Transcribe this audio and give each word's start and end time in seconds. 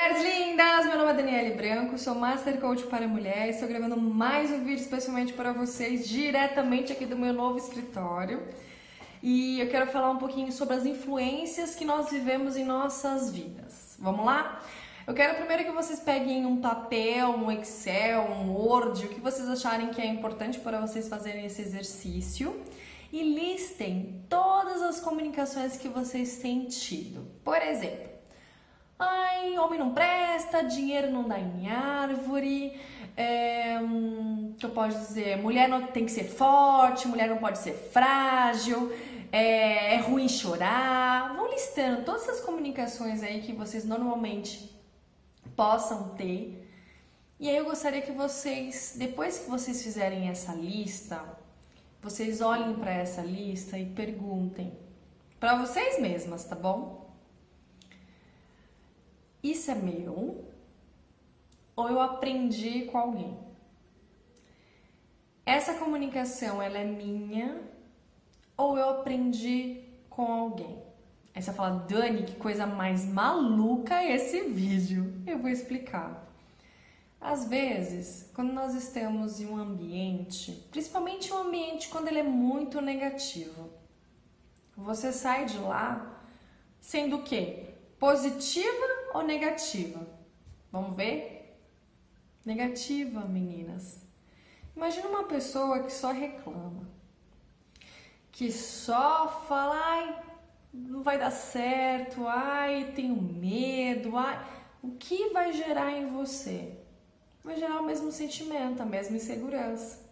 Mulheres 0.00 0.22
lindas! 0.22 0.86
Meu 0.86 0.96
nome 0.96 1.10
é 1.10 1.14
Daniele 1.14 1.54
Branco, 1.54 1.98
sou 1.98 2.14
Master 2.14 2.58
Coach 2.58 2.84
para 2.84 3.06
Mulher 3.06 3.48
e 3.48 3.50
estou 3.50 3.68
gravando 3.68 4.00
mais 4.00 4.50
um 4.50 4.64
vídeo 4.64 4.80
especialmente 4.80 5.34
para 5.34 5.52
vocês, 5.52 6.08
diretamente 6.08 6.90
aqui 6.90 7.04
do 7.04 7.18
meu 7.18 7.34
novo 7.34 7.58
escritório. 7.58 8.42
E 9.22 9.60
eu 9.60 9.68
quero 9.68 9.86
falar 9.88 10.10
um 10.10 10.16
pouquinho 10.16 10.50
sobre 10.52 10.74
as 10.74 10.86
influências 10.86 11.74
que 11.74 11.84
nós 11.84 12.10
vivemos 12.10 12.56
em 12.56 12.64
nossas 12.64 13.30
vidas. 13.30 13.96
Vamos 13.98 14.24
lá? 14.24 14.62
Eu 15.06 15.12
quero 15.12 15.34
primeiro 15.34 15.64
que 15.64 15.70
vocês 15.70 16.00
peguem 16.00 16.46
um 16.46 16.62
papel, 16.62 17.28
um 17.32 17.52
Excel, 17.52 18.22
um 18.22 18.52
Word, 18.52 19.04
o 19.04 19.08
que 19.10 19.20
vocês 19.20 19.46
acharem 19.50 19.90
que 19.90 20.00
é 20.00 20.06
importante 20.06 20.58
para 20.60 20.80
vocês 20.80 21.08
fazerem 21.08 21.44
esse 21.44 21.60
exercício 21.60 22.58
e 23.12 23.22
listem 23.22 24.24
todas 24.30 24.80
as 24.80 24.98
comunicações 24.98 25.76
que 25.76 25.88
vocês 25.88 26.38
têm 26.38 26.64
tido. 26.68 27.30
Por 27.44 27.60
exemplo, 27.60 28.19
Ai, 29.00 29.58
homem 29.58 29.78
não 29.78 29.94
presta, 29.94 30.62
dinheiro 30.62 31.10
não 31.10 31.26
dá 31.26 31.38
em 31.38 31.68
árvore. 31.70 32.78
É, 33.16 33.78
hum, 33.80 34.54
que 34.58 34.66
eu 34.66 34.70
posso 34.70 34.98
dizer? 34.98 35.38
Mulher 35.38 35.68
não 35.68 35.86
tem 35.86 36.04
que 36.04 36.12
ser 36.12 36.24
forte, 36.24 37.08
mulher 37.08 37.28
não 37.28 37.38
pode 37.38 37.58
ser 37.58 37.72
frágil. 37.72 38.92
É, 39.32 39.94
é 39.94 39.96
ruim 40.00 40.28
chorar. 40.28 41.34
Vão 41.34 41.50
listando 41.50 42.04
todas 42.04 42.28
essas 42.28 42.44
comunicações 42.44 43.22
aí 43.22 43.40
que 43.40 43.52
vocês 43.52 43.86
normalmente 43.86 44.70
possam 45.56 46.10
ter. 46.10 46.68
E 47.38 47.48
aí 47.48 47.56
eu 47.56 47.64
gostaria 47.64 48.02
que 48.02 48.12
vocês, 48.12 48.94
depois 48.98 49.38
que 49.38 49.50
vocês 49.50 49.82
fizerem 49.82 50.28
essa 50.28 50.52
lista, 50.52 51.24
vocês 52.02 52.42
olhem 52.42 52.74
para 52.74 52.92
essa 52.92 53.22
lista 53.22 53.78
e 53.78 53.86
perguntem 53.86 54.72
para 55.38 55.56
vocês 55.56 55.98
mesmas, 55.98 56.44
tá 56.44 56.54
bom? 56.54 56.99
Isso 59.42 59.70
é 59.70 59.74
meu 59.74 60.44
ou 61.74 61.88
eu 61.88 62.00
aprendi 62.00 62.82
com 62.86 62.98
alguém? 62.98 63.38
Essa 65.46 65.74
comunicação 65.74 66.60
ela 66.62 66.78
é 66.78 66.84
minha 66.84 67.60
ou 68.56 68.76
eu 68.76 68.90
aprendi 68.90 69.84
com 70.08 70.30
alguém? 70.30 70.82
Aí 71.34 71.42
você 71.42 71.52
fala, 71.52 71.86
Dani, 71.88 72.24
que 72.24 72.36
coisa 72.36 72.66
mais 72.66 73.06
maluca 73.06 74.04
esse 74.04 74.42
vídeo. 74.42 75.22
Eu 75.26 75.38
vou 75.38 75.48
explicar. 75.48 76.28
Às 77.20 77.46
vezes, 77.48 78.30
quando 78.34 78.52
nós 78.52 78.74
estamos 78.74 79.40
em 79.40 79.46
um 79.46 79.56
ambiente, 79.56 80.52
principalmente 80.70 81.32
um 81.32 81.38
ambiente 81.38 81.88
quando 81.88 82.08
ele 82.08 82.18
é 82.18 82.22
muito 82.22 82.80
negativo, 82.80 83.70
você 84.76 85.12
sai 85.12 85.44
de 85.44 85.58
lá 85.58 86.22
sendo 86.80 87.16
o 87.16 87.22
quê? 87.22 87.74
Positiva 87.98 88.99
ou 89.12 89.22
negativa? 89.22 90.06
Vamos 90.70 90.96
ver? 90.96 91.58
Negativa, 92.44 93.20
meninas. 93.20 94.06
Imagina 94.74 95.08
uma 95.08 95.24
pessoa 95.24 95.82
que 95.82 95.92
só 95.92 96.12
reclama, 96.12 96.88
que 98.30 98.50
só 98.50 99.44
fala, 99.46 99.74
ai, 99.74 100.22
não 100.72 101.02
vai 101.02 101.18
dar 101.18 101.30
certo, 101.30 102.26
ai, 102.26 102.92
tenho 102.94 103.20
medo, 103.20 104.16
ai. 104.16 104.42
O 104.82 104.92
que 104.92 105.28
vai 105.30 105.52
gerar 105.52 105.92
em 105.92 106.06
você? 106.06 106.78
Vai 107.44 107.56
gerar 107.56 107.80
o 107.80 107.86
mesmo 107.86 108.10
sentimento, 108.10 108.80
a 108.80 108.86
mesma 108.86 109.16
insegurança. 109.16 110.08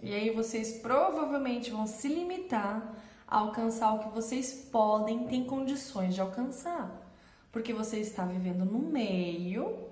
E 0.00 0.14
aí 0.14 0.30
vocês 0.30 0.78
provavelmente 0.78 1.70
vão 1.70 1.86
se 1.86 2.08
limitar 2.08 2.94
a 3.26 3.38
alcançar 3.38 3.92
o 3.92 3.98
que 3.98 4.08
vocês 4.08 4.52
podem, 4.70 5.26
têm 5.26 5.44
condições 5.44 6.14
de 6.14 6.20
alcançar 6.20 7.07
porque 7.50 7.72
você 7.72 7.98
está 8.00 8.24
vivendo 8.24 8.64
no 8.64 8.78
meio 8.78 9.88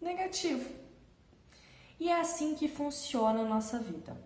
negativo. 0.00 0.68
E 1.98 2.08
é 2.08 2.20
assim 2.20 2.54
que 2.54 2.68
funciona 2.68 3.40
a 3.40 3.48
nossa 3.48 3.78
vida. 3.78 4.16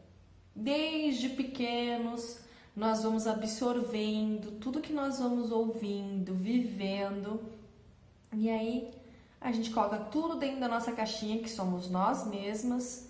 Desde 0.55 1.29
pequenos, 1.29 2.41
nós 2.75 3.03
vamos 3.03 3.27
absorvendo 3.27 4.59
tudo 4.59 4.81
que 4.81 4.93
nós 4.93 5.19
vamos 5.19 5.51
ouvindo, 5.51 6.35
vivendo, 6.35 7.41
e 8.33 8.49
aí 8.51 8.91
a 9.41 9.53
gente 9.53 9.71
coloca 9.71 9.99
tudo 9.99 10.37
dentro 10.37 10.61
da 10.61 10.69
nossa 10.69 10.93
caixinha, 10.93 11.43
que 11.43 11.51
somos 11.51 11.89
nós 11.89 12.27
mesmas, 12.27 13.09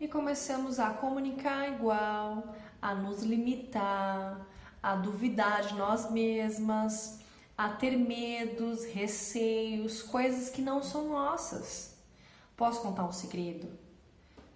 e 0.00 0.06
começamos 0.08 0.78
a 0.78 0.90
comunicar 0.90 1.68
igual, 1.68 2.54
a 2.80 2.94
nos 2.94 3.22
limitar, 3.22 4.46
a 4.82 4.96
duvidar 4.96 5.62
de 5.62 5.74
nós 5.74 6.10
mesmas, 6.10 7.20
a 7.56 7.68
ter 7.70 7.96
medos, 7.96 8.84
receios, 8.84 10.02
coisas 10.02 10.50
que 10.50 10.60
não 10.60 10.82
são 10.82 11.08
nossas. 11.08 11.96
Posso 12.56 12.82
contar 12.82 13.04
um 13.04 13.12
segredo? 13.12 13.68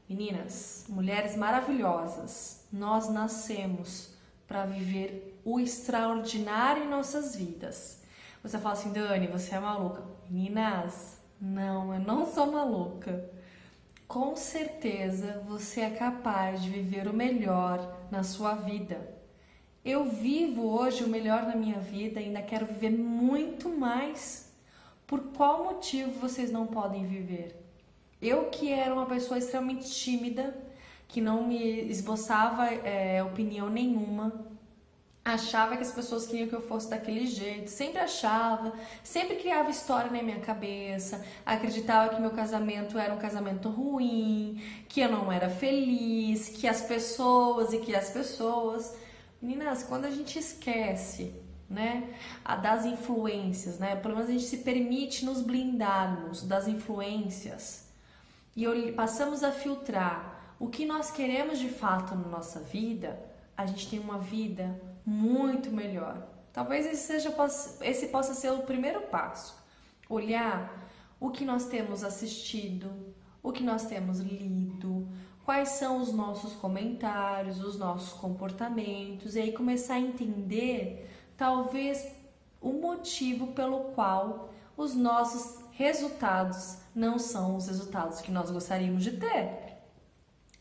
Meninas, 0.09 0.85
mulheres 0.89 1.37
maravilhosas, 1.37 2.67
nós 2.73 3.09
nascemos 3.09 4.15
para 4.47 4.67
viver 4.67 5.41
o 5.45 5.61
extraordinário 5.61 6.85
em 6.85 6.89
nossas 6.89 7.37
vidas. 7.37 8.03
Você 8.43 8.59
fala 8.59 8.75
assim, 8.75 8.93
Dani, 8.93 9.29
você 9.29 9.55
é 9.55 9.61
maluca. 9.61 10.03
Meninas, 10.29 11.21
não, 11.41 11.95
eu 11.95 12.01
não 12.01 12.27
sou 12.27 12.51
maluca. 12.51 13.31
Com 14.09 14.35
certeza 14.35 15.43
você 15.47 15.83
é 15.83 15.91
capaz 15.91 16.63
de 16.63 16.69
viver 16.69 17.07
o 17.07 17.15
melhor 17.15 17.97
na 18.11 18.25
sua 18.25 18.55
vida. 18.55 19.20
Eu 19.83 20.05
vivo 20.05 20.67
hoje 20.67 21.03
o 21.03 21.09
melhor 21.09 21.45
na 21.45 21.57
minha 21.57 21.81
vida, 21.81 22.21
ainda 22.21 22.43
quero 22.43 22.67
viver 22.67 22.91
muito 22.91 23.71
mais. 23.71 24.53
Por 25.07 25.21
qual 25.33 25.65
motivo 25.65 26.21
vocês 26.21 26.53
não 26.53 26.67
podem 26.67 27.07
viver? 27.07 27.57
Eu 28.21 28.51
que 28.51 28.71
era 28.71 28.93
uma 28.93 29.07
pessoa 29.07 29.39
extremamente 29.39 29.91
tímida, 29.91 30.55
que 31.09 31.23
não 31.23 31.47
me 31.47 31.89
esboçava 31.89 32.67
é, 32.67 33.23
opinião 33.23 33.71
nenhuma, 33.71 34.45
achava 35.25 35.75
que 35.77 35.83
as 35.83 35.93
pessoas 35.93 36.27
queriam 36.27 36.47
que 36.47 36.55
eu 36.55 36.61
fosse 36.61 36.91
daquele 36.91 37.27
jeito, 37.27 37.71
sempre 37.71 38.01
achava, 38.01 38.75
sempre 39.03 39.37
criava 39.37 39.71
história 39.71 40.11
na 40.11 40.23
minha 40.23 40.41
cabeça, 40.41 41.25
acreditava 41.45 42.15
que 42.15 42.21
meu 42.21 42.33
casamento 42.33 42.99
era 42.99 43.15
um 43.15 43.19
casamento 43.19 43.71
ruim, 43.71 44.63
que 44.91 45.01
eu 45.01 45.11
não 45.11 45.33
era 45.33 45.49
feliz, 45.49 46.51
que 46.51 46.69
as 46.69 46.83
pessoas 46.83 47.73
e 47.73 47.79
que 47.79 47.95
as 47.95 48.11
pessoas 48.11 48.95
Meninas, 49.41 49.83
quando 49.83 50.05
a 50.05 50.11
gente 50.11 50.39
esquece, 50.39 51.35
né, 51.69 52.15
das 52.63 52.85
influências, 52.85 53.79
né, 53.79 53.97
pelo 53.97 54.15
menos 54.15 54.29
a 54.29 54.33
gente 54.33 54.45
se 54.45 54.59
permite 54.59 55.25
nos 55.25 55.41
blindarmos 55.41 56.43
das 56.43 56.67
influências 56.67 57.89
e 58.57 58.93
passamos 58.93 59.45
a 59.45 59.53
filtrar 59.53 60.55
o 60.59 60.69
que 60.69 60.85
nós 60.85 61.11
queremos 61.11 61.59
de 61.59 61.69
fato 61.69 62.15
na 62.15 62.29
nossa 62.29 62.61
vida, 62.61 63.19
a 63.57 63.65
gente 63.65 63.89
tem 63.89 63.99
uma 63.99 64.19
vida 64.19 64.81
muito 65.07 65.71
melhor. 65.71 66.27
Talvez 66.53 66.85
esse 66.85 67.07
seja 67.07 67.35
esse 67.81 68.09
possa 68.09 68.35
ser 68.35 68.51
o 68.51 68.63
primeiro 68.63 69.03
passo. 69.03 69.57
Olhar 70.09 70.91
o 71.19 71.31
que 71.31 71.45
nós 71.45 71.67
temos 71.67 72.03
assistido, 72.03 72.91
o 73.43 73.53
que 73.53 73.63
nós 73.63 73.87
temos 73.87 74.19
lido, 74.19 75.09
quais 75.45 75.71
são 75.71 76.01
os 76.01 76.13
nossos 76.13 76.53
comentários, 76.55 77.63
os 77.63 77.79
nossos 77.79 78.13
comportamentos, 78.19 79.35
e 79.35 79.41
aí 79.41 79.53
começar 79.53 79.95
a 79.95 80.01
entender 80.01 81.11
talvez 81.37 82.15
o 82.61 82.73
motivo 82.73 83.49
pelo 83.49 83.93
qual 83.95 84.51
os 84.77 84.95
nossos 84.95 85.65
resultados 85.73 86.79
não 86.95 87.19
são 87.19 87.57
os 87.57 87.67
resultados 87.67 88.21
que 88.21 88.31
nós 88.31 88.51
gostaríamos 88.51 89.03
de 89.03 89.13
ter. 89.13 89.79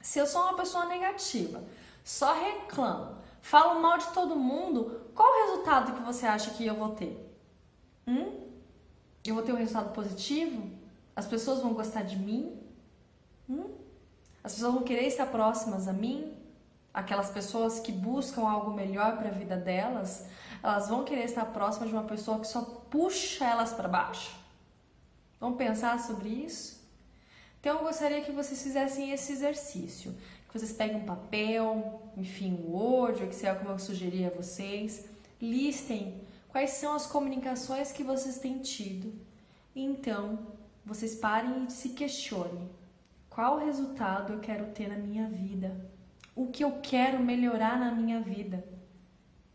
Se 0.01 0.19
eu 0.19 0.25
sou 0.25 0.41
uma 0.41 0.55
pessoa 0.55 0.85
negativa, 0.85 1.61
só 2.03 2.33
reclamo, 2.33 3.17
falo 3.41 3.81
mal 3.81 3.97
de 3.97 4.07
todo 4.13 4.35
mundo, 4.35 5.01
qual 5.13 5.29
o 5.29 5.45
resultado 5.47 5.93
que 5.93 6.01
você 6.01 6.25
acha 6.25 6.51
que 6.51 6.65
eu 6.65 6.75
vou 6.75 6.89
ter? 6.89 7.37
Hum? 8.07 8.47
Eu 9.25 9.35
vou 9.35 9.43
ter 9.43 9.51
um 9.51 9.57
resultado 9.57 9.93
positivo? 9.93 10.71
As 11.15 11.27
pessoas 11.27 11.59
vão 11.59 11.73
gostar 11.73 12.03
de 12.03 12.17
mim? 12.17 12.57
Hum? 13.49 13.69
As 14.43 14.53
pessoas 14.53 14.73
vão 14.73 14.83
querer 14.83 15.05
estar 15.05 15.25
próximas 15.25 15.87
a 15.87 15.93
mim, 15.93 16.33
aquelas 16.93 17.29
pessoas 17.29 17.79
que 17.79 17.91
buscam 17.91 18.47
algo 18.47 18.71
melhor 18.71 19.17
para 19.17 19.29
a 19.29 19.31
vida 19.31 19.55
delas, 19.55 20.25
elas 20.63 20.87
vão 20.89 21.03
querer 21.03 21.25
estar 21.25 21.45
próximas 21.45 21.89
de 21.89 21.95
uma 21.95 22.03
pessoa 22.03 22.39
que 22.39 22.47
só 22.47 22.61
puxa 22.61 23.45
elas 23.45 23.73
para 23.73 23.87
baixo. 23.87 24.37
Vamos 25.39 25.57
pensar 25.57 25.99
sobre 25.99 26.29
isso? 26.29 26.79
Então 27.59 27.77
eu 27.77 27.83
gostaria 27.83 28.21
que 28.21 28.31
vocês 28.31 28.61
fizessem 28.61 29.11
esse 29.11 29.31
exercício, 29.31 30.15
que 30.47 30.57
vocês 30.57 30.71
peguem 30.71 30.97
um 30.97 31.05
papel, 31.05 32.01
enfim, 32.17 32.53
o 32.53 32.71
Word, 32.71 33.21
o 33.21 33.25
Excel, 33.27 33.55
como 33.57 33.71
eu 33.71 33.79
sugeri 33.79 34.25
a 34.25 34.29
vocês, 34.29 35.05
listem 35.41 36.21
quais 36.49 36.71
são 36.71 36.93
as 36.93 37.05
comunicações 37.05 37.91
que 37.91 38.03
vocês 38.03 38.39
têm 38.39 38.59
tido. 38.59 39.13
Então, 39.75 40.39
vocês 40.85 41.15
parem 41.15 41.65
e 41.65 41.71
se 41.71 41.89
questionem 41.89 42.69
qual 43.29 43.59
resultado 43.59 44.33
eu 44.33 44.39
quero 44.39 44.67
ter 44.67 44.89
na 44.89 44.97
minha 44.97 45.27
vida, 45.27 45.89
o 46.35 46.47
que 46.47 46.63
eu 46.63 46.79
quero 46.81 47.19
melhorar 47.19 47.79
na 47.79 47.91
minha 47.91 48.19
vida. 48.19 48.65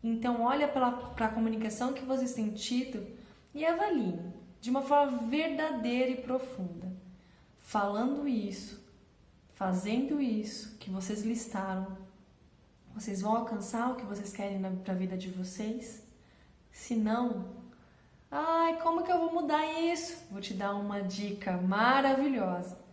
Então, 0.03 0.41
olha 0.43 0.67
para 0.67 1.25
a 1.25 1.29
comunicação 1.29 1.93
que 1.93 2.05
vocês 2.05 2.33
têm 2.33 2.51
tido 2.51 3.05
e 3.53 3.65
avaliem 3.65 4.33
de 4.61 4.69
uma 4.69 4.81
forma 4.81 5.17
verdadeira 5.27 6.11
e 6.11 6.21
profunda. 6.21 6.91
Falando 7.59 8.27
isso, 8.27 8.83
fazendo 9.53 10.21
isso 10.21 10.77
que 10.77 10.89
vocês 10.89 11.23
listaram, 11.23 11.97
vocês 12.93 13.21
vão 13.21 13.35
alcançar 13.35 13.91
o 13.91 13.95
que 13.95 14.05
vocês 14.05 14.31
querem 14.31 14.61
para 14.83 14.93
a 14.93 14.97
vida 14.97 15.17
de 15.17 15.29
vocês? 15.29 16.07
Se 16.71 16.95
não, 16.95 17.45
ai, 18.29 18.79
como 18.81 19.03
que 19.03 19.11
eu 19.11 19.19
vou 19.19 19.33
mudar 19.33 19.65
isso? 19.81 20.23
Vou 20.31 20.39
te 20.39 20.53
dar 20.53 20.75
uma 20.75 21.01
dica 21.01 21.57
maravilhosa. 21.57 22.84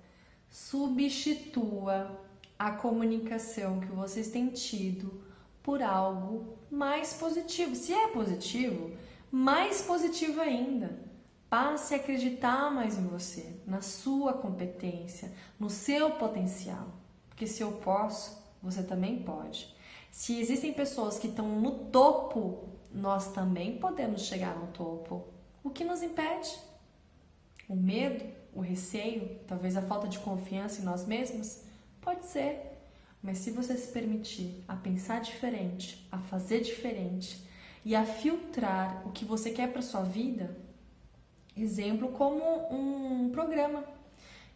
Substitua 0.53 2.21
a 2.59 2.73
comunicação 2.73 3.81
que 3.81 3.87
vocês 3.87 4.29
têm 4.29 4.49
tido 4.51 5.25
por 5.63 5.83
algo 5.83 6.59
mais 6.71 7.15
positivo. 7.15 7.75
Se 7.75 7.95
é 7.95 8.09
positivo, 8.09 8.95
mais 9.31 9.81
positivo 9.81 10.43
ainda. 10.43 11.01
Passe 11.49 11.95
a 11.95 11.97
acreditar 11.97 12.71
mais 12.71 12.99
em 12.99 13.07
você, 13.07 13.57
na 13.67 13.81
sua 13.81 14.35
competência, 14.35 15.33
no 15.59 15.71
seu 15.71 16.11
potencial. 16.11 16.87
Porque 17.31 17.47
se 17.47 17.63
eu 17.63 17.73
posso, 17.73 18.39
você 18.63 18.83
também 18.83 19.23
pode. 19.23 19.75
Se 20.11 20.39
existem 20.39 20.75
pessoas 20.75 21.19
que 21.19 21.29
estão 21.29 21.49
no 21.49 21.87
topo, 21.87 22.69
nós 22.93 23.33
também 23.33 23.79
podemos 23.79 24.27
chegar 24.27 24.55
no 24.55 24.67
topo. 24.67 25.25
O 25.65 25.71
que 25.71 25.83
nos 25.83 26.03
impede? 26.03 26.59
O 27.67 27.75
medo, 27.75 28.42
o 28.53 28.61
receio, 28.61 29.39
talvez 29.47 29.77
a 29.77 29.83
falta 29.83 30.07
de 30.07 30.19
confiança 30.19 30.81
em 30.81 30.85
nós 30.85 31.07
mesmos? 31.07 31.63
Pode 32.01 32.27
ser. 32.27 32.73
Mas 33.23 33.39
se 33.39 33.51
você 33.51 33.77
se 33.77 33.93
permitir 33.93 34.63
a 34.67 34.75
pensar 34.75 35.21
diferente, 35.21 36.07
a 36.11 36.19
fazer 36.19 36.61
diferente 36.61 37.47
e 37.85 37.95
a 37.95 38.05
filtrar 38.05 39.03
o 39.07 39.13
que 39.13 39.25
você 39.25 39.51
quer 39.51 39.73
para 39.73 39.81
sua 39.81 40.03
vida, 40.03 40.57
exemplo 41.57 42.09
como 42.09 42.43
um 42.71 43.31
programa 43.31 43.85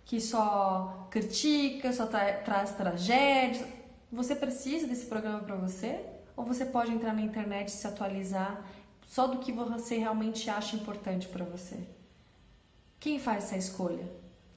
que 0.04 0.20
só 0.20 1.08
critica, 1.10 1.92
só 1.92 2.06
tra 2.06 2.32
traz 2.34 2.72
tragédias, 2.72 3.66
você 4.10 4.34
precisa 4.34 4.86
desse 4.86 5.06
programa 5.06 5.40
para 5.40 5.56
você? 5.56 6.04
Ou 6.36 6.44
você 6.44 6.64
pode 6.64 6.92
entrar 6.92 7.14
na 7.14 7.22
internet 7.22 7.68
e 7.68 7.72
se 7.72 7.86
atualizar 7.86 8.64
só 9.02 9.26
do 9.26 9.38
que 9.38 9.52
você 9.52 9.96
realmente 9.96 10.50
acha 10.50 10.76
importante 10.76 11.28
para 11.28 11.44
você? 11.44 11.95
Quem 12.98 13.18
faz 13.18 13.44
essa 13.44 13.56
escolha? 13.56 14.08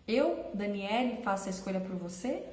Eu, 0.08 0.50
Daniele, 0.54 1.22
faço 1.24 1.48
a 1.48 1.52
escolha 1.52 1.80
por 1.80 1.96
você? 1.96 2.44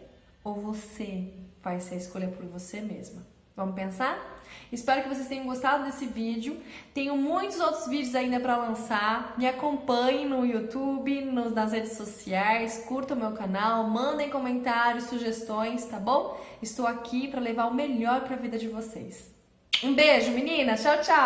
Ou 0.45 0.55
você 0.61 1.33
faz 1.63 1.87
essa 1.87 1.95
escolha 1.95 2.29
por 2.29 2.45
você 2.47 2.81
mesma? 2.81 3.27
Vamos 3.57 3.75
pensar? 3.75 4.37
Espero 4.71 5.03
que 5.03 5.09
vocês 5.09 5.29
tenham 5.29 5.47
gostado 5.47 5.85
desse 5.85 6.05
vídeo. 6.05 6.61
Tenho 6.93 7.17
muitos 7.17 7.59
outros 7.59 7.89
vídeos 7.89 8.15
ainda 8.15 8.39
para 8.39 8.57
lançar. 8.57 9.35
Me 9.39 9.49
acompanhem 9.49 10.29
no 10.29 10.45
YouTube, 10.45 11.25
nas 11.25 11.73
redes 11.73 11.93
sociais, 11.93 12.85
curtam 12.87 13.17
meu 13.17 13.33
canal, 13.33 13.85
mandem 13.89 14.29
comentários, 14.29 15.05
sugestões, 15.05 15.87
tá 15.87 15.99
bom? 15.99 16.39
Estou 16.61 16.87
aqui 16.87 17.29
para 17.29 17.41
levar 17.41 17.67
o 17.67 17.75
melhor 17.75 18.21
para 18.23 18.35
a 18.35 18.39
vida 18.39 18.59
de 18.59 18.69
vocês. 18.69 19.35
Um 19.83 19.95
beijo, 19.95 20.31
meninas. 20.33 20.83
Tchau, 20.83 21.01
tchau. 21.01 21.17